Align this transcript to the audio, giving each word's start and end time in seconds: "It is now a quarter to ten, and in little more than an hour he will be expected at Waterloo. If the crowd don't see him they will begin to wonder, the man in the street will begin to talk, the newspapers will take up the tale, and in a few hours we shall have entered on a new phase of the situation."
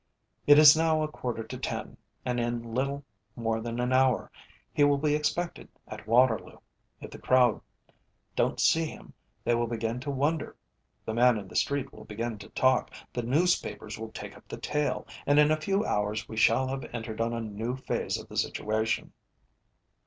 "It 0.47 0.57
is 0.57 0.75
now 0.75 1.03
a 1.03 1.07
quarter 1.07 1.43
to 1.43 1.57
ten, 1.59 1.95
and 2.25 2.39
in 2.39 2.73
little 2.73 3.05
more 3.35 3.61
than 3.61 3.79
an 3.79 3.93
hour 3.93 4.31
he 4.73 4.83
will 4.83 4.97
be 4.97 5.13
expected 5.13 5.69
at 5.87 6.07
Waterloo. 6.07 6.57
If 7.01 7.11
the 7.11 7.19
crowd 7.19 7.61
don't 8.35 8.59
see 8.59 8.85
him 8.85 9.13
they 9.43 9.53
will 9.53 9.67
begin 9.67 9.99
to 9.99 10.09
wonder, 10.09 10.57
the 11.05 11.13
man 11.13 11.37
in 11.37 11.47
the 11.47 11.55
street 11.55 11.93
will 11.93 12.05
begin 12.05 12.39
to 12.39 12.49
talk, 12.49 12.91
the 13.13 13.21
newspapers 13.21 13.99
will 13.99 14.11
take 14.11 14.35
up 14.35 14.47
the 14.47 14.57
tale, 14.57 15.05
and 15.27 15.37
in 15.37 15.51
a 15.51 15.61
few 15.61 15.85
hours 15.85 16.27
we 16.27 16.35
shall 16.35 16.67
have 16.69 16.83
entered 16.95 17.21
on 17.21 17.33
a 17.33 17.39
new 17.39 17.75
phase 17.77 18.17
of 18.17 18.27
the 18.27 18.37
situation." 18.37 19.13